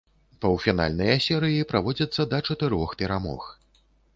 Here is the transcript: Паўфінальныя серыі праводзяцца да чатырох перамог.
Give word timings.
Паўфінальныя 0.45 1.17
серыі 1.27 1.67
праводзяцца 1.73 2.27
да 2.35 2.41
чатырох 2.51 2.99
перамог. 3.03 3.41